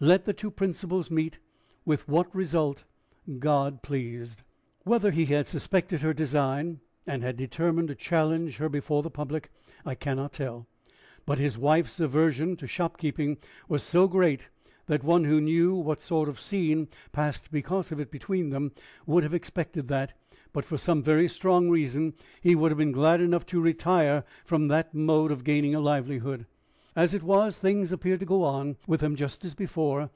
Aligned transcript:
Let 0.00 0.26
the 0.26 0.34
two 0.34 0.50
principles 0.50 1.10
meet, 1.10 1.38
with 1.86 2.06
what 2.06 2.34
result 2.34 2.84
God 3.38 3.80
pleased! 3.80 4.42
Whether 4.82 5.10
he 5.10 5.24
had 5.24 5.46
suspected 5.46 6.02
her 6.02 6.12
design, 6.12 6.80
and 7.06 7.22
had 7.22 7.38
determined 7.38 7.88
to 7.88 7.94
challenge 7.94 8.58
her 8.58 8.68
before 8.68 9.02
the 9.02 9.08
public, 9.08 9.50
I 9.86 9.94
can 9.94 10.18
not 10.18 10.34
tell; 10.34 10.66
but 11.24 11.38
his 11.38 11.56
wife's 11.56 12.00
aversion 12.00 12.54
to 12.56 12.66
shopkeeping 12.66 13.38
was 13.66 13.82
so 13.82 14.06
great, 14.06 14.50
that 14.88 15.02
one 15.02 15.24
who 15.24 15.40
knew 15.40 15.74
what 15.74 16.02
sort 16.02 16.28
of 16.28 16.38
scene 16.38 16.88
passed 17.12 17.50
because 17.50 17.90
of 17.90 17.98
it 17.98 18.10
between 18.10 18.50
them, 18.50 18.72
would 19.06 19.22
have 19.22 19.32
expected 19.32 19.88
that, 19.88 20.12
but 20.52 20.66
for 20.66 20.76
some 20.76 21.02
very 21.02 21.28
strong 21.28 21.70
reason, 21.70 22.12
he 22.42 22.54
would 22.54 22.70
have 22.70 22.78
been 22.78 22.92
glad 22.92 23.22
enough 23.22 23.46
to 23.46 23.58
retire 23.60 24.24
from 24.44 24.68
that 24.68 24.92
mode 24.92 25.32
of 25.32 25.44
gaining 25.44 25.74
a 25.74 25.80
livelihood. 25.80 26.44
As 26.96 27.12
it 27.12 27.24
was, 27.24 27.58
things 27.58 27.90
appeared 27.90 28.20
to 28.20 28.24
go 28.24 28.44
on 28.44 28.76
with 28.86 29.00
them 29.00 29.16
just 29.16 29.44
as 29.44 29.56
before. 29.56 30.10